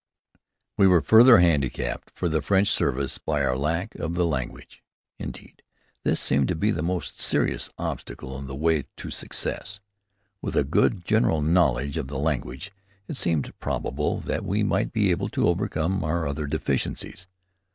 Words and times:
We 0.77 0.87
were 0.87 1.01
further 1.01 1.37
handicapped 1.37 2.09
for 2.15 2.27
the 2.27 2.41
French 2.41 2.69
service 2.69 3.19
by 3.19 3.45
our 3.45 3.55
lack 3.55 3.93
of 3.93 4.15
the 4.15 4.25
language. 4.25 4.81
Indeed, 5.19 5.61
this 6.03 6.19
seemed 6.19 6.47
to 6.47 6.55
be 6.55 6.71
the 6.71 6.81
most 6.81 7.19
serious 7.19 7.69
obstacle 7.77 8.35
in 8.39 8.47
the 8.47 8.55
way 8.55 8.85
to 8.97 9.11
success. 9.11 9.79
With 10.41 10.55
a 10.55 10.63
good 10.63 11.05
general 11.05 11.43
knowledge 11.43 11.97
of 11.97 12.07
the 12.07 12.17
language 12.17 12.71
it 13.07 13.15
seemed 13.15 13.53
probable 13.59 14.19
that 14.21 14.43
we 14.43 14.63
might 14.63 14.91
be 14.91 15.11
able 15.11 15.29
to 15.29 15.47
overcome 15.47 16.03
our 16.03 16.27
other 16.27 16.47
deficiencies. 16.47 17.27